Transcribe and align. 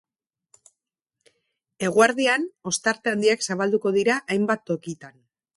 Eguerdian 1.89 2.49
ostarte 2.73 3.15
handiak 3.15 3.47
zabalduko 3.49 3.95
dira 3.99 4.21
hainbat 4.37 4.69
tokitan. 4.73 5.17